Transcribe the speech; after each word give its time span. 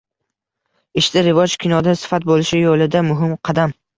Ishda 1.01 1.23
rivoj, 1.27 1.53
kinoda 1.65 1.95
sifat 2.05 2.27
bo‘lishi 2.31 2.65
yo‘lida 2.65 3.05
muhim 3.13 3.37
qadam 3.51 3.77